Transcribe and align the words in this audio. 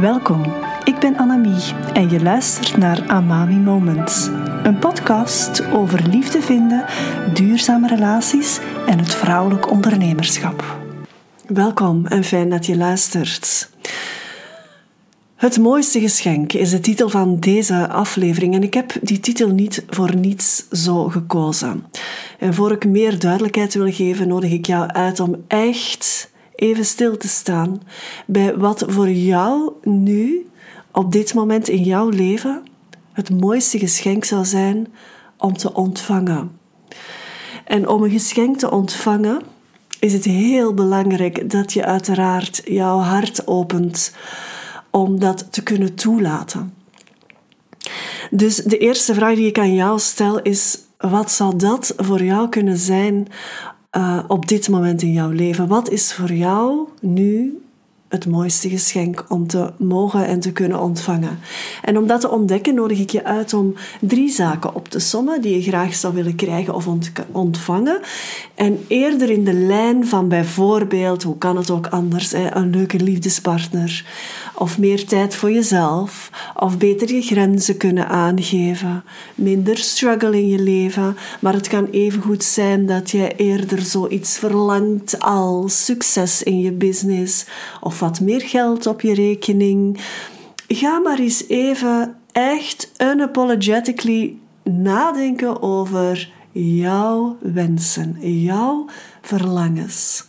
Welkom, 0.00 0.42
ik 0.84 0.98
ben 0.98 1.16
Annemie 1.16 1.74
en 1.92 2.10
je 2.10 2.22
luistert 2.22 2.76
naar 2.76 3.08
Amami 3.08 3.56
Moments. 3.56 4.26
Een 4.62 4.78
podcast 4.78 5.64
over 5.72 6.08
liefde 6.08 6.42
vinden, 6.42 6.84
duurzame 7.34 7.88
relaties 7.88 8.60
en 8.86 8.98
het 8.98 9.14
vrouwelijk 9.14 9.70
ondernemerschap. 9.70 10.78
Welkom 11.46 12.06
en 12.06 12.24
fijn 12.24 12.50
dat 12.50 12.66
je 12.66 12.76
luistert. 12.76 13.70
Het 15.34 15.58
mooiste 15.58 16.00
geschenk 16.00 16.52
is 16.52 16.70
de 16.70 16.80
titel 16.80 17.08
van 17.08 17.40
deze 17.40 17.88
aflevering 17.88 18.54
en 18.54 18.62
ik 18.62 18.74
heb 18.74 18.92
die 19.02 19.20
titel 19.20 19.48
niet 19.48 19.84
voor 19.88 20.16
niets 20.16 20.68
zo 20.70 21.08
gekozen. 21.08 21.84
En 22.38 22.54
voor 22.54 22.72
ik 22.72 22.84
meer 22.86 23.18
duidelijkheid 23.18 23.74
wil 23.74 23.92
geven, 23.92 24.28
nodig 24.28 24.50
ik 24.50 24.66
jou 24.66 24.88
uit 24.88 25.20
om 25.20 25.44
echt 25.48 26.32
even 26.54 26.84
stil 26.84 27.16
te 27.16 27.28
staan 27.28 27.82
bij 28.26 28.56
wat 28.56 28.84
voor 28.86 29.10
jou 29.10 29.72
nu, 29.82 30.48
op 30.92 31.12
dit 31.12 31.34
moment 31.34 31.68
in 31.68 31.82
jouw 31.82 32.08
leven, 32.08 32.62
het 33.12 33.40
mooiste 33.40 33.78
geschenk 33.78 34.24
zou 34.24 34.44
zijn 34.44 34.92
om 35.36 35.56
te 35.56 35.74
ontvangen. 35.74 36.58
En 37.64 37.88
om 37.88 38.02
een 38.02 38.10
geschenk 38.10 38.58
te 38.58 38.70
ontvangen, 38.70 39.42
is 39.98 40.12
het 40.12 40.24
heel 40.24 40.74
belangrijk 40.74 41.50
dat 41.50 41.72
je 41.72 41.84
uiteraard 41.84 42.62
jouw 42.64 42.98
hart 42.98 43.46
opent 43.46 44.14
om 44.90 45.20
dat 45.20 45.52
te 45.52 45.62
kunnen 45.62 45.94
toelaten. 45.94 46.74
Dus 48.30 48.56
de 48.56 48.78
eerste 48.78 49.14
vraag 49.14 49.34
die 49.34 49.46
ik 49.46 49.58
aan 49.58 49.74
jou 49.74 49.98
stel 49.98 50.42
is: 50.42 50.78
wat 50.98 51.30
zou 51.30 51.56
dat 51.56 51.94
voor 51.96 52.22
jou 52.22 52.48
kunnen 52.48 52.78
zijn 52.78 53.28
uh, 53.96 54.18
op 54.28 54.48
dit 54.48 54.68
moment 54.68 55.02
in 55.02 55.12
jouw 55.12 55.30
leven? 55.30 55.68
Wat 55.68 55.90
is 55.90 56.14
voor 56.14 56.32
jou 56.32 56.88
nu 57.00 57.63
het 58.14 58.26
mooiste 58.26 58.68
geschenk 58.68 59.24
om 59.28 59.46
te 59.46 59.72
mogen 59.76 60.26
en 60.26 60.40
te 60.40 60.52
kunnen 60.52 60.80
ontvangen. 60.80 61.38
En 61.82 61.98
om 61.98 62.06
dat 62.06 62.20
te 62.20 62.30
ontdekken 62.30 62.74
nodig 62.74 62.98
ik 62.98 63.10
je 63.10 63.24
uit 63.24 63.54
om 63.54 63.74
drie 64.00 64.28
zaken 64.30 64.74
op 64.74 64.88
te 64.88 64.98
sommen 64.98 65.40
die 65.40 65.54
je 65.54 65.62
graag 65.62 65.94
zou 65.94 66.14
willen 66.14 66.34
krijgen 66.34 66.74
of 66.74 66.88
ontvangen. 67.32 68.00
En 68.54 68.84
eerder 68.88 69.30
in 69.30 69.44
de 69.44 69.52
lijn 69.52 70.06
van 70.06 70.28
bijvoorbeeld, 70.28 71.22
hoe 71.22 71.38
kan 71.38 71.56
het 71.56 71.70
ook 71.70 71.86
anders, 71.86 72.32
een 72.32 72.70
leuke 72.70 72.98
liefdespartner 72.98 74.04
of 74.54 74.78
meer 74.78 75.06
tijd 75.06 75.34
voor 75.34 75.52
jezelf, 75.52 76.30
of 76.56 76.78
beter 76.78 77.14
je 77.14 77.22
grenzen 77.22 77.76
kunnen 77.76 78.08
aangeven, 78.08 79.04
minder 79.34 79.78
struggle 79.78 80.36
in 80.36 80.48
je 80.48 80.58
leven. 80.58 81.16
Maar 81.40 81.52
het 81.52 81.68
kan 81.68 81.88
even 81.90 82.22
goed 82.22 82.44
zijn 82.44 82.86
dat 82.86 83.10
jij 83.10 83.36
eerder 83.36 83.82
zoiets 83.82 84.38
verlangt 84.38 85.20
als 85.20 85.84
succes 85.84 86.42
in 86.42 86.60
je 86.60 86.72
business 86.72 87.46
of 87.80 87.96
wat 88.04 88.20
meer 88.20 88.40
geld 88.40 88.86
op 88.86 89.00
je 89.00 89.14
rekening. 89.14 90.00
Ga 90.68 90.98
maar 90.98 91.18
eens 91.18 91.48
even 91.48 92.16
echt 92.32 92.92
unapologetically 92.98 94.36
nadenken 94.62 95.62
over 95.62 96.32
jouw 96.52 97.36
wensen, 97.40 98.16
jouw 98.42 98.86
verlangens. 99.20 100.24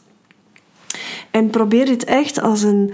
En 1.32 1.50
probeer 1.50 1.86
dit 1.86 2.04
echt 2.04 2.42
als 2.42 2.62
een 2.62 2.94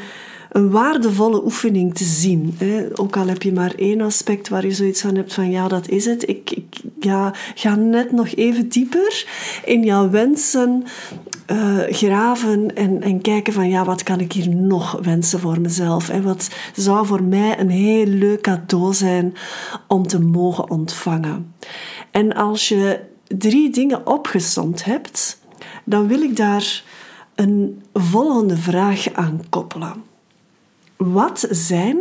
een 0.52 0.70
waardevolle 0.70 1.44
oefening 1.44 1.96
te 1.96 2.04
zien. 2.04 2.56
Hè. 2.58 3.00
Ook 3.00 3.18
al 3.18 3.28
heb 3.28 3.42
je 3.42 3.54
maar 3.54 3.74
één 3.76 4.02
aspect 4.02 4.50
waar 4.50 4.66
je 4.66 4.72
zoiets 4.72 5.02
van 5.02 5.16
hebt 5.16 5.34
van 5.34 5.52
ja, 5.52 5.68
dat 5.68 5.90
is 5.90 6.06
het. 6.06 6.30
Ik, 6.30 6.52
ik 6.52 6.82
ja, 7.00 7.34
ga 7.56 7.76
net 7.76 8.12
nog 8.12 8.28
even 8.28 8.70
dieper 8.70 9.26
in 9.66 9.84
jouw 9.84 10.10
wensen 10.10 10.84
uh, 11.52 11.78
graven 11.90 12.76
en, 12.76 13.02
en 13.02 13.22
kijken 13.22 13.54
van 13.54 13.70
ja, 13.70 13.86
wat 13.86 14.04
kan 14.04 14.20
ik 14.20 14.32
hier 14.32 14.56
nog 14.56 15.00
wensen 15.02 15.40
voor 15.40 15.62
mezelf? 15.62 16.10
En 16.10 16.24
wat 16.24 16.50
zou 16.76 17.06
voor 17.06 17.24
mij 17.24 17.60
een 17.60 17.70
heel 17.70 18.06
leuk 18.06 18.42
cadeau 18.42 18.94
zijn 18.94 19.34
om 19.88 20.08
te 20.08 20.20
mogen 20.20 20.70
ontvangen? 20.70 21.54
En 22.12 22.34
als 22.36 22.68
je 22.68 23.00
drie 23.28 23.70
dingen 23.70 24.08
opgesomd 24.08 24.86
hebt, 24.86 25.40
dan 25.84 26.08
wil 26.08 26.22
ik 26.22 26.36
daar 26.36 26.84
een 27.36 27.82
volgende 27.94 28.58
vraag 28.58 29.14
aan 29.14 29.42
koppelen. 29.50 30.11
Wat 31.04 31.48
zijn 31.50 31.98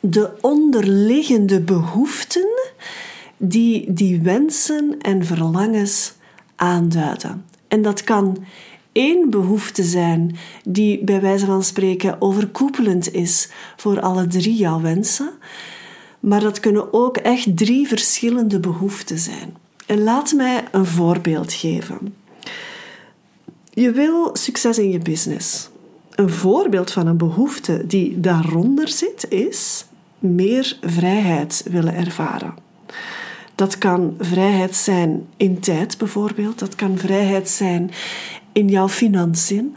de 0.00 0.30
onderliggende 0.40 1.60
behoeften 1.60 2.48
die 3.36 3.92
die 3.92 4.20
wensen 4.20 4.96
en 5.00 5.24
verlangens 5.24 6.12
aanduiden? 6.56 7.44
En 7.68 7.82
dat 7.82 8.04
kan 8.04 8.44
één 8.92 9.30
behoefte 9.30 9.82
zijn 9.82 10.36
die 10.64 11.04
bij 11.04 11.20
wijze 11.20 11.46
van 11.46 11.62
spreken 11.62 12.20
overkoepelend 12.20 13.12
is 13.12 13.48
voor 13.76 14.00
alle 14.00 14.26
drie 14.26 14.56
jouw 14.56 14.80
wensen, 14.80 15.30
maar 16.20 16.40
dat 16.40 16.60
kunnen 16.60 16.92
ook 16.92 17.16
echt 17.16 17.56
drie 17.56 17.88
verschillende 17.88 18.60
behoeften 18.60 19.18
zijn. 19.18 19.56
En 19.86 20.02
laat 20.02 20.32
mij 20.32 20.64
een 20.72 20.86
voorbeeld 20.86 21.52
geven. 21.52 22.14
Je 23.70 23.90
wil 23.90 24.30
succes 24.32 24.78
in 24.78 24.90
je 24.90 24.98
business. 24.98 25.68
Een 26.16 26.30
voorbeeld 26.30 26.90
van 26.90 27.06
een 27.06 27.16
behoefte 27.16 27.86
die 27.86 28.20
daaronder 28.20 28.88
zit 28.88 29.26
is 29.28 29.84
meer 30.18 30.78
vrijheid 30.80 31.64
willen 31.70 31.94
ervaren. 31.94 32.54
Dat 33.54 33.78
kan 33.78 34.14
vrijheid 34.18 34.76
zijn 34.76 35.26
in 35.36 35.60
tijd 35.60 35.98
bijvoorbeeld, 35.98 36.58
dat 36.58 36.74
kan 36.74 36.98
vrijheid 36.98 37.48
zijn 37.48 37.90
in 38.52 38.68
jouw 38.68 38.88
financiën. 38.88 39.76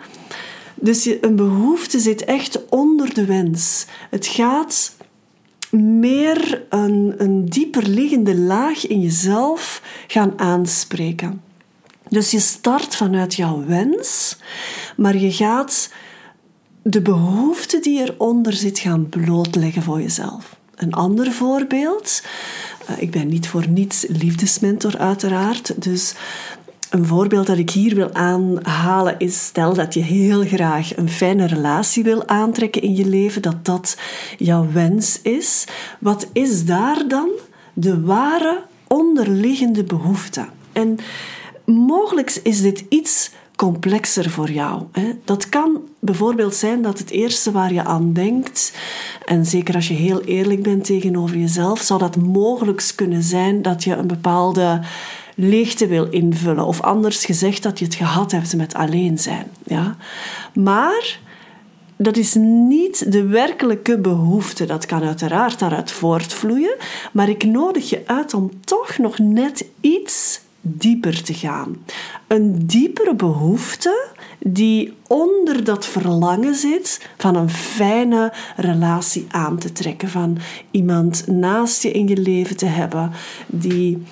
Dus 0.76 1.10
een 1.22 1.36
behoefte 1.36 2.00
zit 2.00 2.24
echt 2.24 2.70
onder 2.70 3.14
de 3.14 3.26
wens. 3.26 3.86
Het 4.10 4.28
gaat 4.28 4.96
meer 5.72 6.64
een, 6.70 7.14
een 7.18 7.46
dieper 7.46 7.88
liggende 7.88 8.36
laag 8.36 8.88
in 8.88 9.02
jezelf 9.02 9.82
gaan 10.08 10.34
aanspreken. 10.40 11.42
Dus 12.10 12.32
je 12.32 12.40
start 12.40 12.96
vanuit 12.96 13.36
jouw 13.36 13.66
wens, 13.66 14.38
maar 14.98 15.18
je 15.18 15.32
gaat 15.32 15.90
de 16.90 17.02
behoefte 17.02 17.80
die 17.80 18.02
eronder 18.02 18.54
zit 18.54 18.80
gaan 18.80 19.10
blootleggen 19.10 19.82
voor 19.82 20.02
jezelf. 20.02 20.58
Een 20.76 20.94
ander 20.94 21.32
voorbeeld. 21.32 22.24
Eh, 22.86 23.02
ik 23.02 23.12
ben 23.12 23.28
niet 23.28 23.48
voor 23.48 23.68
niets 23.68 24.06
liefdesmentor, 24.08 24.98
uiteraard. 24.98 25.82
Dus 25.82 26.16
een 26.90 27.06
voorbeeld 27.06 27.48
dat 27.48 27.58
ik 27.58 27.70
hier 27.70 27.96
wil 27.96 28.14
aanhalen 28.14 29.16
is: 29.18 29.46
stel 29.46 29.74
dat 29.74 29.94
je 29.94 30.02
heel 30.02 30.44
graag 30.44 30.98
een 30.98 31.10
fijne 31.10 31.46
relatie 31.48 32.04
wil 32.04 32.28
aantrekken 32.28 32.82
in 32.82 32.96
je 32.96 33.06
leven, 33.06 33.42
dat 33.42 33.66
dat 33.66 33.98
jouw 34.38 34.68
wens 34.72 35.22
is. 35.22 35.66
Wat 36.00 36.28
is 36.34 36.66
daar 36.66 37.08
dan 37.08 37.30
de 37.74 38.02
ware 38.02 38.64
onderliggende 38.88 39.84
behoefte? 39.84 40.46
En 40.72 40.98
mogelijk 41.66 42.40
is 42.44 42.62
dit 42.62 42.84
iets 42.90 43.32
complexer 43.60 44.30
voor 44.30 44.52
jou. 44.52 44.84
Dat 45.26 45.50
kan 45.50 45.82
bijvoorbeeld 46.00 46.56
zijn 46.56 46.82
dat 46.82 47.00
het 47.00 47.10
eerste 47.10 47.52
waar 47.52 47.74
je 47.74 47.84
aan 47.84 48.14
denkt, 48.14 48.74
en 49.26 49.46
zeker 49.46 49.76
als 49.76 49.88
je 49.88 49.94
heel 49.94 50.22
eerlijk 50.22 50.64
bent 50.64 50.86
tegenover 50.86 51.38
jezelf, 51.38 51.80
zou 51.82 52.00
dat 52.00 52.18
mogelijk 52.18 52.92
kunnen 52.96 53.24
zijn 53.24 53.62
dat 53.62 53.84
je 53.84 53.96
een 53.96 54.08
bepaalde 54.08 54.82
leegte 55.36 55.88
wil 55.88 56.10
invullen. 56.10 56.66
Of 56.66 56.82
anders 56.82 57.26
gezegd 57.26 57.64
dat 57.64 57.80
je 57.80 57.86
het 57.86 57.96
gehad 57.96 58.32
hebt 58.32 58.56
met 58.56 58.74
alleen 58.74 59.18
zijn. 59.18 59.46
Ja? 59.64 59.96
Maar 60.54 61.20
dat 61.98 62.18
is 62.18 62.34
niet 62.68 63.12
de 63.12 63.24
werkelijke 63.24 63.98
behoefte. 63.98 64.66
Dat 64.66 64.86
kan 64.86 65.04
uiteraard 65.04 65.60
daaruit 65.60 65.92
voortvloeien. 65.92 66.76
Maar 67.12 67.30
ik 67.30 67.44
nodig 67.44 67.90
je 67.90 68.02
uit 68.06 68.34
om 68.34 68.52
toch 68.66 68.98
nog 68.98 69.18
net 69.18 69.66
iets 69.82 70.42
dieper 70.62 71.24
te 71.24 71.34
gaan. 71.34 71.78
Een 72.28 72.68
diepere 72.68 73.16
behoefte 73.16 74.08
die 74.40 74.94
onder 75.08 75.64
dat 75.64 75.86
verlangen 75.86 76.56
zit 76.56 77.10
van 77.18 77.36
een 77.36 77.50
fijne 77.50 78.34
relatie 78.56 79.26
aan 79.30 79.58
te 79.58 79.72
trekken, 79.72 80.10
van 80.10 80.38
iemand 80.72 81.28
naast 81.28 81.84
je 81.84 81.92
in 81.92 82.08
je 82.08 82.18
leven 82.18 82.58
te 82.58 82.66
hebben 82.66 83.12
die, 83.48 84.04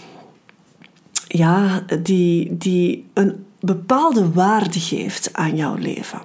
ja, 1.27 1.85
die, 2.01 2.57
die 2.57 3.05
een 3.13 3.45
bepaalde 3.59 4.31
waarde 4.31 4.79
geeft 4.79 5.33
aan 5.33 5.55
jouw 5.55 5.75
leven. 5.75 6.21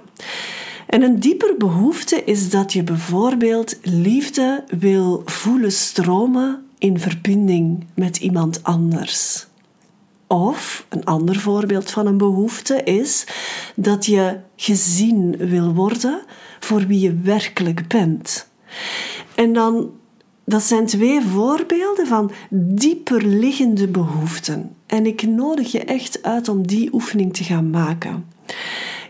En 0.87 1.01
een 1.01 1.19
dieper 1.19 1.57
behoefte 1.57 2.23
is 2.23 2.49
dat 2.49 2.73
je 2.73 2.83
bijvoorbeeld 2.83 3.79
liefde 3.81 4.63
wil 4.79 5.21
voelen 5.25 5.71
stromen 5.71 6.65
in 6.77 6.99
verbinding 6.99 7.85
met 7.93 8.17
iemand 8.17 8.63
anders. 8.63 9.47
Of 10.33 10.85
een 10.89 11.05
ander 11.05 11.39
voorbeeld 11.39 11.91
van 11.91 12.07
een 12.07 12.17
behoefte 12.17 12.83
is 12.83 13.27
dat 13.75 14.05
je 14.05 14.39
gezien 14.55 15.37
wil 15.37 15.73
worden 15.73 16.21
voor 16.59 16.87
wie 16.87 16.99
je 16.99 17.15
werkelijk 17.15 17.87
bent. 17.87 18.47
En 19.35 19.53
dan, 19.53 19.91
dat 20.45 20.63
zijn 20.63 20.85
twee 20.85 21.21
voorbeelden 21.21 22.07
van 22.07 22.31
dieper 22.49 23.25
liggende 23.25 23.87
behoeften. 23.87 24.75
En 24.85 25.05
ik 25.05 25.21
nodig 25.21 25.71
je 25.71 25.83
echt 25.83 26.23
uit 26.23 26.49
om 26.49 26.67
die 26.67 26.93
oefening 26.93 27.33
te 27.33 27.43
gaan 27.43 27.69
maken. 27.69 28.25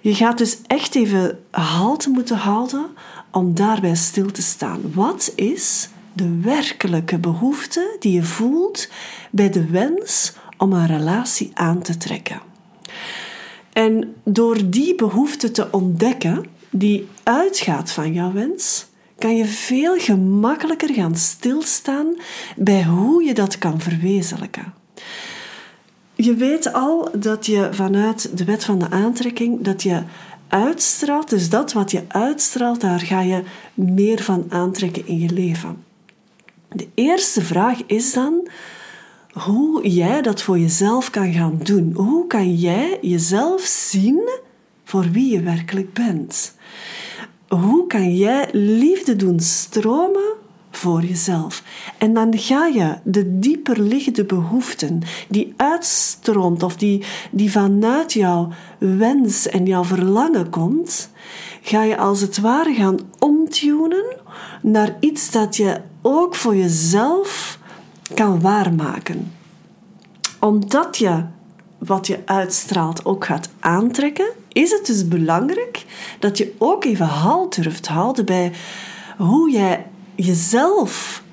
Je 0.01 0.15
gaat 0.15 0.37
dus 0.37 0.57
echt 0.67 0.95
even 0.95 1.39
halte 1.51 2.09
moeten 2.09 2.37
houden 2.37 2.85
om 3.31 3.55
daarbij 3.55 3.95
stil 3.95 4.31
te 4.31 4.41
staan. 4.41 4.81
Wat 4.93 5.31
is 5.35 5.89
de 6.13 6.39
werkelijke 6.41 7.17
behoefte 7.17 7.95
die 7.99 8.13
je 8.13 8.23
voelt 8.23 8.89
bij 9.31 9.49
de 9.49 9.65
wens 9.65 10.33
om 10.57 10.73
een 10.73 10.87
relatie 10.87 11.51
aan 11.53 11.81
te 11.81 11.97
trekken? 11.97 12.41
En 13.73 14.15
door 14.23 14.69
die 14.69 14.95
behoefte 14.95 15.51
te 15.51 15.67
ontdekken, 15.71 16.45
die 16.69 17.07
uitgaat 17.23 17.91
van 17.91 18.13
jouw 18.13 18.31
wens, 18.31 18.85
kan 19.17 19.35
je 19.35 19.45
veel 19.45 19.99
gemakkelijker 19.99 20.93
gaan 20.93 21.15
stilstaan 21.15 22.15
bij 22.55 22.83
hoe 22.83 23.23
je 23.23 23.33
dat 23.33 23.57
kan 23.57 23.79
verwezenlijken. 23.79 24.73
Je 26.15 26.35
weet 26.35 26.73
al 26.73 27.09
dat 27.15 27.45
je 27.45 27.69
vanuit 27.71 28.37
de 28.37 28.43
wet 28.43 28.63
van 28.63 28.79
de 28.79 28.89
aantrekking 28.89 29.61
dat 29.61 29.83
je 29.83 30.03
uitstraalt, 30.47 31.29
dus 31.29 31.49
dat 31.49 31.73
wat 31.73 31.91
je 31.91 32.03
uitstraalt, 32.07 32.81
daar 32.81 32.99
ga 32.99 33.21
je 33.21 33.43
meer 33.73 34.23
van 34.23 34.45
aantrekken 34.49 35.07
in 35.07 35.19
je 35.19 35.29
leven. 35.29 35.83
De 36.69 36.87
eerste 36.93 37.41
vraag 37.41 37.83
is 37.85 38.13
dan 38.13 38.47
hoe 39.33 39.87
jij 39.87 40.21
dat 40.21 40.41
voor 40.41 40.59
jezelf 40.59 41.09
kan 41.09 41.33
gaan 41.33 41.59
doen. 41.63 41.91
Hoe 41.95 42.27
kan 42.27 42.55
jij 42.55 42.97
jezelf 43.01 43.61
zien 43.61 44.29
voor 44.83 45.11
wie 45.11 45.31
je 45.31 45.41
werkelijk 45.41 45.93
bent? 45.93 46.55
Hoe 47.47 47.87
kan 47.87 48.15
jij 48.15 48.49
liefde 48.51 49.15
doen 49.15 49.39
stromen 49.39 50.33
voor 50.71 51.01
jezelf? 51.01 51.63
En 51.97 52.13
dan 52.13 52.37
ga 52.37 52.67
je 52.67 52.97
de 53.03 53.39
dieper 53.39 53.79
liggende 53.79 54.25
behoeften 54.25 55.01
die 55.29 55.53
uitstroomt 55.57 56.63
of 56.63 56.75
die, 56.75 57.03
die 57.31 57.51
vanuit 57.51 58.13
jouw 58.13 58.49
wens 58.77 59.47
en 59.47 59.65
jouw 59.65 59.83
verlangen 59.83 60.49
komt, 60.49 61.09
ga 61.61 61.83
je 61.83 61.97
als 61.97 62.21
het 62.21 62.39
ware 62.39 62.73
gaan 62.73 62.99
omtunen 63.19 64.15
naar 64.61 64.95
iets 64.99 65.31
dat 65.31 65.55
je 65.55 65.81
ook 66.01 66.35
voor 66.35 66.55
jezelf 66.55 67.61
kan 68.13 68.41
waarmaken. 68.41 69.31
Omdat 70.39 70.97
je 70.97 71.23
wat 71.77 72.07
je 72.07 72.19
uitstraalt 72.25 73.05
ook 73.05 73.25
gaat 73.25 73.49
aantrekken, 73.59 74.29
is 74.51 74.71
het 74.71 74.85
dus 74.85 75.07
belangrijk 75.07 75.85
dat 76.19 76.37
je 76.37 76.53
ook 76.57 76.83
even 76.83 77.05
halt 77.05 77.55
durft 77.55 77.87
houden 77.87 78.25
bij 78.25 78.51
hoe 79.17 79.51
jij 79.51 79.85
jezelf 80.15 81.23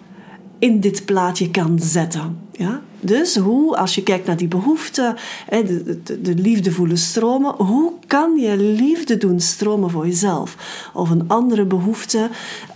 in 0.58 0.80
dit 0.80 1.04
plaatje 1.04 1.50
kan 1.50 1.78
zetten. 1.78 2.48
Ja? 2.60 2.80
Dus 3.00 3.36
hoe, 3.36 3.76
als 3.76 3.94
je 3.94 4.02
kijkt 4.02 4.26
naar 4.26 4.36
die 4.36 4.48
behoeften, 4.48 5.16
de, 5.48 6.00
de, 6.04 6.20
de 6.20 6.34
liefde 6.34 6.72
voelen 6.72 6.98
stromen, 6.98 7.54
hoe 7.54 7.92
kan 8.06 8.36
je 8.36 8.56
liefde 8.56 9.16
doen 9.16 9.40
stromen 9.40 9.90
voor 9.90 10.06
jezelf? 10.06 10.56
Of 10.94 11.10
een 11.10 11.28
andere 11.28 11.64
behoefte, 11.64 12.28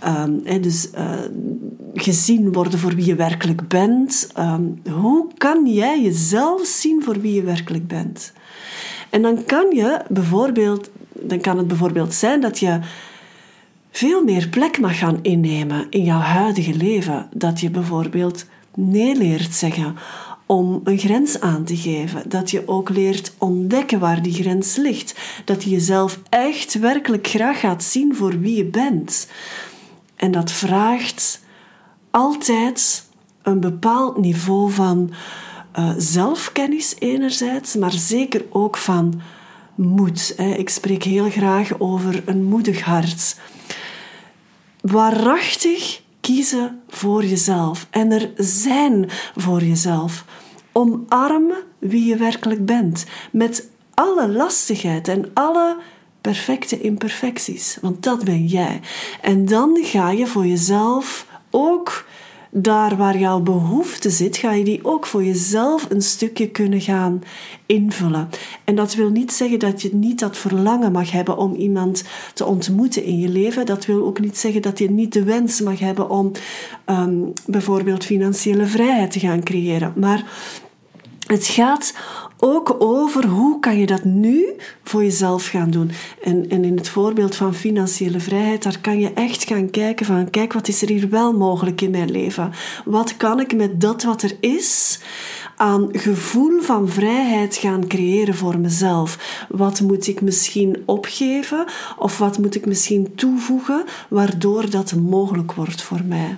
um, 0.07 0.61
dus 0.61 0.89
uh, 0.95 1.11
gezien 1.93 2.53
worden 2.53 2.79
voor 2.79 2.95
wie 2.95 3.05
je 3.05 3.15
werkelijk 3.15 3.67
bent. 3.67 4.31
Um, 4.39 4.81
hoe 4.91 5.27
kan 5.37 5.67
jij 5.67 6.01
jezelf 6.01 6.65
zien 6.65 7.03
voor 7.03 7.21
wie 7.21 7.33
je 7.33 7.43
werkelijk 7.43 7.87
bent? 7.87 8.33
En 9.09 9.21
dan 9.21 9.45
kan 9.45 9.65
je 9.71 10.01
bijvoorbeeld, 10.09 10.89
dan 11.11 11.39
kan 11.41 11.57
het 11.57 11.67
bijvoorbeeld 11.67 12.13
zijn 12.13 12.41
dat 12.41 12.59
je 12.59 12.79
veel 13.91 14.23
meer 14.23 14.47
plek 14.47 14.79
mag 14.79 14.97
gaan 14.97 15.19
innemen 15.21 15.87
in 15.89 16.03
jouw 16.03 16.19
huidige 16.19 16.75
leven. 16.75 17.27
Dat 17.33 17.59
je 17.59 17.69
bijvoorbeeld 17.69 18.45
nee 18.75 19.15
leert 19.15 19.53
zeggen 19.53 19.95
om 20.45 20.81
een 20.83 20.97
grens 20.97 21.39
aan 21.39 21.63
te 21.63 21.77
geven. 21.77 22.29
Dat 22.29 22.51
je 22.51 22.67
ook 22.67 22.89
leert 22.89 23.33
ontdekken 23.37 23.99
waar 23.99 24.21
die 24.21 24.33
grens 24.33 24.75
ligt. 24.75 25.15
Dat 25.45 25.63
je 25.63 25.69
jezelf 25.69 26.19
echt 26.29 26.79
werkelijk 26.79 27.27
graag 27.27 27.59
gaat 27.59 27.83
zien 27.83 28.15
voor 28.15 28.39
wie 28.39 28.55
je 28.55 28.65
bent. 28.65 29.27
En 30.15 30.31
dat 30.31 30.51
vraagt 30.51 31.43
altijd 32.11 33.05
een 33.41 33.59
bepaald 33.59 34.17
niveau 34.17 34.71
van 34.71 35.13
uh, 35.79 35.93
zelfkennis 35.97 36.95
enerzijds, 36.99 37.75
maar 37.75 37.91
zeker 37.91 38.45
ook 38.49 38.77
van 38.77 39.21
moed. 39.75 40.33
Hè. 40.37 40.53
Ik 40.53 40.69
spreek 40.69 41.03
heel 41.03 41.29
graag 41.29 41.79
over 41.79 42.23
een 42.25 42.43
moedig 42.43 42.81
hart. 42.81 43.37
Waarachtig 44.81 46.01
kiezen 46.25 46.81
voor 46.87 47.25
jezelf 47.25 47.87
en 47.89 48.11
er 48.11 48.31
zijn 48.35 49.09
voor 49.35 49.63
jezelf. 49.63 50.25
Omarmen 50.71 51.57
wie 51.79 52.05
je 52.05 52.15
werkelijk 52.15 52.65
bent, 52.65 53.05
met 53.31 53.69
alle 53.93 54.29
lastigheid 54.29 55.07
en 55.07 55.31
alle 55.33 55.77
perfecte 56.21 56.81
imperfecties, 56.81 57.77
want 57.81 58.03
dat 58.03 58.23
ben 58.23 58.45
jij. 58.45 58.79
En 59.21 59.45
dan 59.45 59.77
ga 59.81 60.11
je 60.11 60.27
voor 60.27 60.45
jezelf 60.45 61.27
ook 61.49 62.05
daar 62.57 62.97
waar 62.97 63.17
jouw 63.17 63.39
behoefte 63.39 64.09
zit, 64.09 64.37
ga 64.37 64.53
je 64.53 64.63
die 64.63 64.79
ook 64.83 65.05
voor 65.05 65.23
jezelf 65.23 65.85
een 65.89 66.01
stukje 66.01 66.49
kunnen 66.49 66.81
gaan 66.81 67.23
invullen. 67.65 68.29
En 68.63 68.75
dat 68.75 68.95
wil 68.95 69.09
niet 69.09 69.33
zeggen 69.33 69.59
dat 69.59 69.81
je 69.81 69.95
niet 69.95 70.19
dat 70.19 70.37
verlangen 70.37 70.91
mag 70.91 71.11
hebben 71.11 71.37
om 71.37 71.55
iemand 71.55 72.03
te 72.33 72.45
ontmoeten 72.45 73.03
in 73.03 73.19
je 73.19 73.29
leven. 73.29 73.65
Dat 73.65 73.85
wil 73.85 74.05
ook 74.05 74.19
niet 74.19 74.37
zeggen 74.37 74.61
dat 74.61 74.79
je 74.79 74.91
niet 74.91 75.13
de 75.13 75.23
wens 75.23 75.61
mag 75.61 75.79
hebben 75.79 76.09
om 76.09 76.31
ehm, 76.85 77.19
bijvoorbeeld 77.45 78.05
financiële 78.05 78.65
vrijheid 78.65 79.11
te 79.11 79.19
gaan 79.19 79.43
creëren. 79.43 79.93
Maar 79.95 80.23
het 81.27 81.45
gaat 81.45 81.93
ook 82.45 82.75
over 82.79 83.25
hoe 83.25 83.59
kan 83.59 83.77
je 83.77 83.85
dat 83.85 84.03
nu 84.03 84.55
voor 84.83 85.03
jezelf 85.03 85.47
gaan 85.47 85.69
doen. 85.69 85.91
En, 86.23 86.49
en 86.49 86.63
in 86.63 86.77
het 86.77 86.89
voorbeeld 86.89 87.35
van 87.35 87.53
financiële 87.53 88.19
vrijheid, 88.19 88.63
daar 88.63 88.79
kan 88.81 88.99
je 88.99 89.13
echt 89.13 89.43
gaan 89.43 89.69
kijken 89.69 90.05
van, 90.05 90.29
kijk, 90.29 90.53
wat 90.53 90.67
is 90.67 90.81
er 90.81 90.87
hier 90.87 91.09
wel 91.09 91.33
mogelijk 91.33 91.81
in 91.81 91.91
mijn 91.91 92.11
leven? 92.11 92.51
Wat 92.85 93.17
kan 93.17 93.39
ik 93.39 93.55
met 93.55 93.81
dat 93.81 94.03
wat 94.03 94.21
er 94.21 94.37
is 94.39 94.99
aan 95.55 95.89
gevoel 95.91 96.61
van 96.61 96.89
vrijheid 96.89 97.55
gaan 97.55 97.87
creëren 97.87 98.35
voor 98.35 98.59
mezelf? 98.59 99.45
Wat 99.49 99.81
moet 99.81 100.07
ik 100.07 100.21
misschien 100.21 100.83
opgeven 100.85 101.65
of 101.97 102.17
wat 102.17 102.37
moet 102.37 102.55
ik 102.55 102.65
misschien 102.65 103.15
toevoegen 103.15 103.83
waardoor 104.09 104.69
dat 104.69 104.95
mogelijk 104.95 105.53
wordt 105.53 105.81
voor 105.81 106.03
mij? 106.03 106.37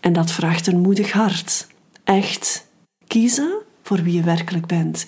En 0.00 0.12
dat 0.12 0.30
vraagt 0.30 0.66
een 0.66 0.80
moedig 0.80 1.12
hart. 1.12 1.66
Echt 2.04 2.66
kiezen 3.06 3.61
voor 3.92 4.02
wie 4.02 4.14
je 4.14 4.22
werkelijk 4.22 4.66
bent. 4.66 5.06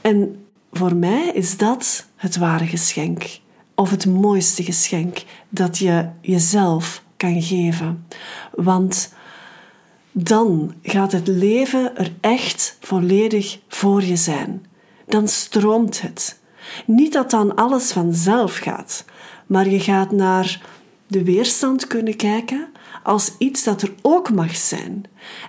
En 0.00 0.46
voor 0.72 0.96
mij 0.96 1.30
is 1.34 1.56
dat 1.56 2.06
het 2.16 2.36
ware 2.36 2.66
geschenk, 2.66 3.38
of 3.74 3.90
het 3.90 4.06
mooiste 4.06 4.62
geschenk 4.62 5.24
dat 5.48 5.78
je 5.78 6.08
jezelf 6.20 7.04
kan 7.16 7.42
geven. 7.42 8.06
Want 8.54 9.12
dan 10.12 10.74
gaat 10.82 11.12
het 11.12 11.26
leven 11.26 11.96
er 11.96 12.12
echt 12.20 12.76
volledig 12.80 13.58
voor 13.68 14.02
je 14.02 14.16
zijn. 14.16 14.66
Dan 15.06 15.28
stroomt 15.28 16.00
het. 16.00 16.40
Niet 16.86 17.12
dat 17.12 17.30
dan 17.30 17.54
alles 17.54 17.92
vanzelf 17.92 18.56
gaat, 18.56 19.04
maar 19.46 19.68
je 19.68 19.80
gaat 19.80 20.10
naar 20.10 20.60
de 21.06 21.24
weerstand 21.24 21.86
kunnen 21.86 22.16
kijken 22.16 22.68
als 23.02 23.32
iets 23.38 23.64
dat 23.64 23.82
er 23.82 23.94
ook 24.02 24.32
mag 24.32 24.56
zijn. 24.56 25.04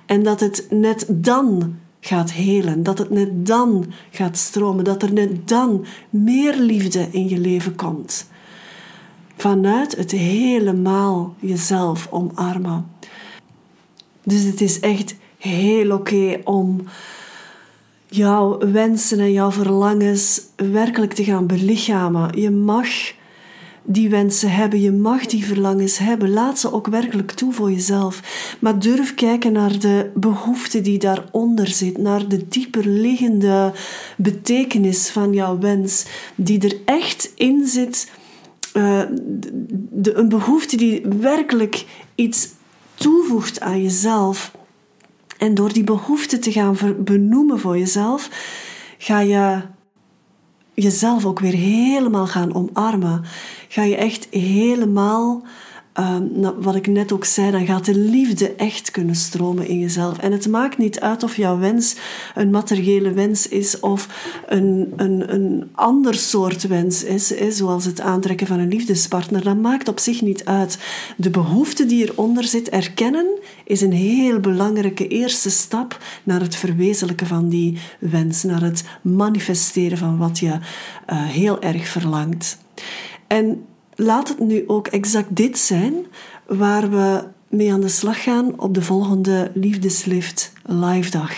En 0.06 0.24
dat 0.24 0.40
het 0.40 0.68
net 0.70 1.06
dan 1.10 1.80
gaat 2.00 2.32
helen. 2.32 2.84
Dat 2.84 2.98
het 2.98 3.10
net 3.10 3.46
dan 3.46 3.86
gaat 4.12 4.38
stromen. 4.38 4.84
Dat 4.84 5.04
er 5.04 5.14
net 5.14 5.48
dan 5.48 5.86
meer 6.10 6.60
liefde 6.60 7.08
in 7.12 7.30
je 7.30 7.40
leven 7.40 7.76
komt. 7.76 8.30
Vanuit 9.38 9.96
het 9.96 10.12
helemaal 10.12 11.36
jezelf 11.40 12.08
omarmen. 12.10 12.86
Dus 14.24 14.44
het 14.44 14.62
is 14.62 14.80
echt 14.80 15.16
heel 15.38 15.92
oké 15.92 16.40
om 16.44 16.82
jouw 18.08 18.58
wensen 18.58 19.20
en 19.20 19.32
jouw 19.32 19.52
verlangens 19.52 20.42
werkelijk 20.56 21.14
te 21.14 21.24
gaan 21.24 21.48
belichamen. 21.48 22.42
Je 22.42 22.52
mag 22.52 22.88
die 23.90 24.10
wensen 24.10 24.52
hebben. 24.52 24.82
Je 24.82 24.92
mag 24.92 25.26
die 25.26 25.46
verlangens 25.46 25.98
hebben. 25.98 26.30
Laat 26.30 26.60
ze 26.60 26.74
ook 26.74 26.88
werkelijk 26.88 27.32
toe 27.32 27.54
voor 27.54 27.72
jezelf. 27.72 28.22
Maar 28.60 28.80
durf 28.80 29.16
kijken 29.16 29.52
naar 29.52 29.80
de 29.80 30.12
behoefte 30.16 30.82
die 30.82 31.00
daaronder 31.00 31.68
zit, 31.68 31.98
naar 31.98 32.28
de 32.28 32.48
dieper 32.48 32.88
liggende 32.88 33.74
betekenis 34.18 35.10
van 35.10 35.34
jouw 35.34 35.60
wens, 35.60 36.06
die 36.36 36.60
er 36.60 36.78
echt 36.86 37.32
in 37.36 37.68
zit. 37.68 38.12
Uh, 38.74 39.02
de, 39.92 40.14
een 40.14 40.30
behoefte 40.30 40.78
die 40.78 41.02
werkelijk 41.20 41.86
iets 42.16 42.50
toevoegt 42.96 43.60
aan 43.60 43.84
jezelf. 43.84 44.52
En 45.38 45.54
door 45.54 45.74
die 45.74 45.84
behoefte 45.84 46.40
te 46.40 46.52
gaan 46.52 46.78
benoemen 46.98 47.60
voor 47.60 47.78
jezelf, 47.78 48.30
ga 48.98 49.20
je 49.20 49.62
jezelf 50.82 51.26
ook 51.26 51.40
weer 51.40 51.54
helemaal 51.54 52.28
gaan 52.28 52.54
omarmen. 52.54 53.24
Ga 53.68 53.84
je 53.84 53.96
echt 53.96 54.28
helemaal 54.32 55.44
ehm, 55.98 56.40
nou, 56.40 56.56
wat 56.60 56.76
ik 56.76 56.88
net 56.88 57.12
ook 57.12 57.26
zei, 57.26 57.52
dan 57.52 57.66
gaat 57.66 57.86
de 57.86 57.98
liefde 57.98 58.56
echt 58.56 58.92
kunnen 58.92 59.16
stromen 59.16 59.68
in 59.68 59.80
jezelf. 59.80 60.18
En 60.18 60.32
het 60.32 60.48
maakt 60.48 60.78
niet 60.78 61.00
uit 61.00 61.24
of 61.24 61.36
jouw 61.36 61.58
wens 61.58 61.96
een 62.36 62.50
materiële 62.50 63.12
wens 63.12 63.48
is 63.48 63.80
of 63.80 64.08
een, 64.48 64.94
een, 64.96 65.34
een 65.34 65.70
ander 65.72 66.16
soort 66.16 66.68
wens 66.68 67.04
is, 67.04 67.28
zoals 67.50 67.86
het 67.86 68.02
aantrekken 68.02 68.48
van 68.48 68.60
een 68.60 68.68
liefdespartner. 68.68 69.44
Dat 69.44 69.58
maakt 69.58 69.88
op 69.88 70.00
zich 70.00 70.22
niet 70.22 70.46
uit. 70.46 70.78
De 71.18 71.30
behoefte 71.30 71.86
die 71.86 72.12
eronder 72.12 72.44
zit, 72.44 72.70
erkennen, 72.70 73.28
is 73.66 73.82
een 73.82 73.94
heel 73.94 74.40
belangrijke 74.40 75.08
eerste 75.08 75.50
stap 75.50 75.98
naar 76.24 76.42
het 76.42 76.56
verwezenlijken 76.56 77.28
van 77.28 77.50
die 77.50 77.78
wens, 78.00 78.44
naar 78.44 78.62
het 78.62 78.84
manifesteren 79.02 79.98
van 79.98 80.18
wat 80.18 80.40
je 80.40 80.48
uh, 80.48 80.60
heel 81.08 81.62
erg 81.62 81.88
verlangt. 81.88 82.58
En 83.28 83.66
laat 83.98 84.28
het 84.28 84.40
nu 84.40 84.64
ook 84.68 84.88
exact 84.88 85.36
dit 85.36 85.58
zijn 85.58 85.94
waar 86.46 86.90
we 86.90 87.24
mee 87.50 87.74
aan 87.74 87.82
de 87.82 87.88
slag 87.88 88.24
gaan 88.24 88.60
op 88.60 88.74
de 88.74 88.82
volgende 88.82 89.52
Liefdeslift 89.54 90.54
live 90.66 91.10
dag. 91.10 91.34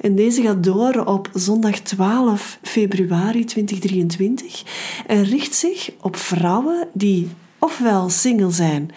En 0.00 0.14
deze 0.14 0.42
gaat 0.42 0.64
door 0.64 1.04
op 1.04 1.30
zondag 1.34 1.78
12 1.78 2.58
februari 2.62 3.44
2023 3.44 4.62
en 5.06 5.24
richt 5.24 5.54
zich 5.54 5.90
op 6.00 6.16
vrouwen 6.16 6.88
die 6.92 7.28
ofwel 7.58 8.08
single 8.08 8.50
zijn 8.50 8.90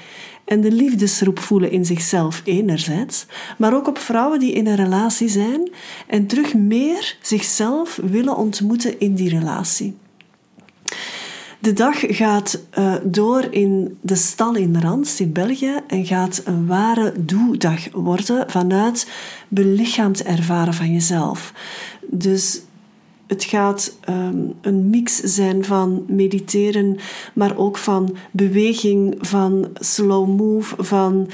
en 0.45 0.61
de 0.61 0.71
liefdesroep 0.71 1.39
voelen 1.39 1.71
in 1.71 1.85
zichzelf 1.85 2.41
enerzijds, 2.43 3.25
maar 3.57 3.75
ook 3.75 3.87
op 3.87 3.97
vrouwen 3.97 4.39
die 4.39 4.53
in 4.53 4.67
een 4.67 4.75
relatie 4.75 5.27
zijn 5.27 5.69
en 6.07 6.27
terug 6.27 6.53
meer 6.53 7.17
zichzelf 7.21 7.99
willen 8.03 8.37
ontmoeten 8.37 8.99
in 8.99 9.15
die 9.15 9.29
relatie. 9.29 9.95
De 11.65 11.73
dag 11.73 11.97
gaat 12.07 12.59
uh, 12.79 12.95
door 13.03 13.47
in 13.49 13.97
de 14.01 14.15
stal 14.15 14.55
in 14.55 14.81
Rans 14.81 15.19
in 15.19 15.31
België 15.31 15.79
en 15.87 16.05
gaat 16.05 16.41
een 16.45 16.67
ware 16.67 17.13
doedag 17.17 17.87
worden 17.91 18.49
vanuit 18.49 19.07
belichaamd 19.47 20.23
ervaren 20.23 20.73
van 20.73 20.91
jezelf. 20.91 21.53
Dus 22.09 22.61
het 23.27 23.43
gaat 23.43 23.97
um, 24.09 24.53
een 24.61 24.89
mix 24.89 25.19
zijn 25.19 25.65
van 25.65 26.05
mediteren, 26.07 26.97
maar 27.33 27.57
ook 27.57 27.77
van 27.77 28.15
beweging, 28.31 29.17
van 29.19 29.67
slow 29.73 30.27
move, 30.27 30.83
van 30.83 31.29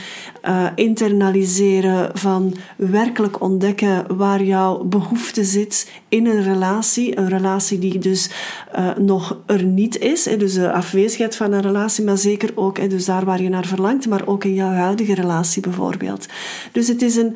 uh, 0.45 0.67
internaliseren, 0.75 2.09
van 2.13 2.53
werkelijk 2.75 3.41
ontdekken 3.41 4.17
waar 4.17 4.43
jouw 4.43 4.83
behoefte 4.83 5.43
zit 5.43 5.91
in 6.09 6.25
een 6.25 6.43
relatie. 6.43 7.17
Een 7.17 7.29
relatie 7.29 7.79
die 7.79 7.99
dus 7.99 8.29
uh, 8.75 8.95
nog 8.95 9.37
er 9.45 9.63
niet 9.63 9.99
is, 9.99 10.25
hè, 10.25 10.37
dus 10.37 10.53
de 10.53 10.71
afwezigheid 10.71 11.35
van 11.35 11.51
een 11.51 11.61
relatie, 11.61 12.03
maar 12.03 12.17
zeker 12.17 12.51
ook 12.55 12.77
hè, 12.77 12.87
dus 12.87 13.05
daar 13.05 13.25
waar 13.25 13.41
je 13.41 13.49
naar 13.49 13.65
verlangt, 13.65 14.09
maar 14.09 14.27
ook 14.27 14.43
in 14.43 14.53
jouw 14.53 14.71
huidige 14.71 15.13
relatie 15.13 15.61
bijvoorbeeld. 15.61 16.25
Dus 16.71 16.87
het 16.87 17.01
is 17.01 17.15
een 17.15 17.35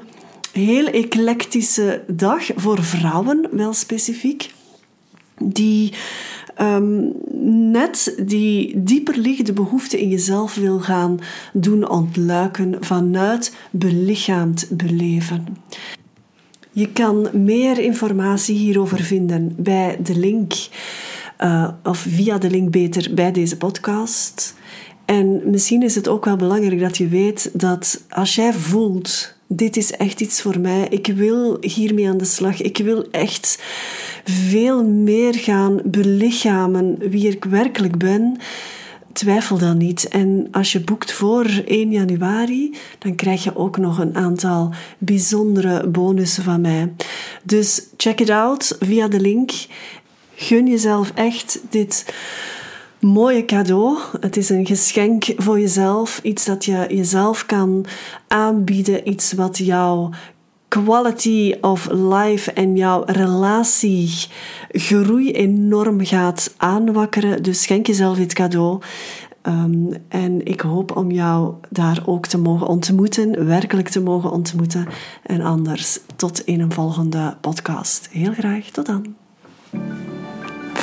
heel 0.55 0.85
eclectische 0.85 2.03
dag 2.07 2.43
voor 2.55 2.83
vrouwen, 2.83 3.47
wel 3.51 3.73
specifiek, 3.73 4.53
die 5.37 5.93
um, 6.61 7.11
net 7.71 8.15
die 8.25 8.83
dieper 8.83 9.17
liggende 9.17 9.53
behoefte 9.53 10.01
in 10.01 10.09
jezelf 10.09 10.55
wil 10.55 10.79
gaan 10.79 11.19
doen 11.53 11.89
ontluiken 11.89 12.77
vanuit 12.79 13.55
belichaamd 13.71 14.67
beleven. 14.69 15.57
Je 16.71 16.91
kan 16.91 17.27
meer 17.33 17.79
informatie 17.79 18.57
hierover 18.57 18.99
vinden 18.99 19.55
bij 19.57 19.97
de 20.03 20.17
link, 20.17 20.53
uh, 21.39 21.69
of 21.83 21.97
via 21.97 22.37
de 22.37 22.49
link 22.49 22.71
beter 22.71 23.13
bij 23.13 23.31
deze 23.31 23.57
podcast. 23.57 24.55
En 25.05 25.41
misschien 25.45 25.83
is 25.83 25.95
het 25.95 26.07
ook 26.07 26.25
wel 26.25 26.35
belangrijk 26.35 26.79
dat 26.79 26.97
je 26.97 27.07
weet 27.07 27.49
dat 27.53 28.03
als 28.09 28.35
jij 28.35 28.53
voelt 28.53 29.34
dit 29.47 29.77
is 29.77 29.91
echt 29.91 30.21
iets 30.21 30.41
voor 30.41 30.59
mij. 30.59 30.87
Ik 30.89 31.07
wil 31.07 31.57
hiermee 31.61 32.07
aan 32.07 32.17
de 32.17 32.25
slag. 32.25 32.61
Ik 32.61 32.77
wil 32.77 33.05
echt 33.11 33.63
veel 34.23 34.83
meer 34.85 35.35
gaan 35.35 35.79
belichamen 35.83 36.97
wie 37.09 37.27
ik 37.27 37.45
werkelijk 37.45 37.97
ben. 37.97 38.37
Twijfel 39.13 39.57
dan 39.57 39.77
niet. 39.77 40.07
En 40.07 40.47
als 40.51 40.71
je 40.71 40.79
boekt 40.79 41.11
voor 41.11 41.45
1 41.65 41.91
januari, 41.91 42.77
dan 42.99 43.15
krijg 43.15 43.43
je 43.43 43.55
ook 43.55 43.77
nog 43.77 43.97
een 43.97 44.15
aantal 44.15 44.73
bijzondere 44.97 45.87
bonussen 45.87 46.43
van 46.43 46.61
mij. 46.61 46.93
Dus 47.43 47.81
check 47.97 48.19
it 48.19 48.29
out 48.29 48.77
via 48.79 49.07
de 49.07 49.19
link. 49.19 49.51
Gun 50.35 50.67
jezelf 50.67 51.11
echt 51.15 51.59
dit 51.69 52.05
mooie 52.99 53.45
cadeau. 53.45 53.97
Het 54.19 54.37
is 54.37 54.49
een 54.49 54.65
geschenk 54.65 55.25
voor 55.37 55.59
jezelf. 55.59 56.19
Iets 56.23 56.45
dat 56.45 56.65
je 56.65 56.85
jezelf 56.89 57.45
kan 57.45 57.85
aanbieden. 58.27 59.09
Iets 59.09 59.33
wat 59.33 59.57
jouw 59.57 60.09
quality 60.67 61.55
of 61.61 61.87
life 61.91 62.53
en 62.53 62.75
jouw 62.75 63.03
relatie 63.05 64.27
groei 64.69 65.31
enorm 65.31 66.05
gaat 66.05 66.53
aanwakkeren. 66.57 67.43
Dus 67.43 67.61
schenk 67.61 67.87
jezelf 67.87 68.17
dit 68.17 68.33
cadeau. 68.33 68.81
Ehm, 69.41 69.93
en 70.07 70.45
ik 70.45 70.61
hoop 70.61 70.95
om 70.95 71.11
jou 71.11 71.53
daar 71.69 72.03
ook 72.05 72.27
te 72.27 72.37
mogen 72.37 72.67
ontmoeten, 72.67 73.45
werkelijk 73.45 73.89
te 73.89 74.01
mogen 74.01 74.31
ontmoeten. 74.31 74.87
En 75.23 75.41
anders 75.41 75.99
tot 76.15 76.39
in 76.39 76.61
een 76.61 76.71
volgende 76.71 77.37
podcast. 77.41 78.09
Heel 78.11 78.33
graag, 78.33 78.65
tot 78.65 78.85
dan. 78.85 79.24